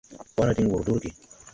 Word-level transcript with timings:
Wara 0.37 0.57
diŋ 0.57 0.67
wur 0.71 0.87
iggi. 0.97 1.11